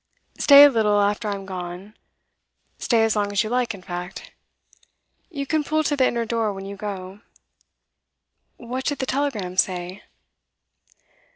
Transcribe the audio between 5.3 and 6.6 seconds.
can pull to the inner door